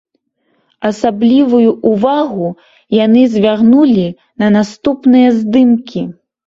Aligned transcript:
Асаблівую 0.89 1.69
ўвагу 1.91 2.49
яны 3.05 3.21
звярнулі 3.35 4.07
на 4.45 4.55
наступныя 4.59 5.27
здымкі. 5.39 6.01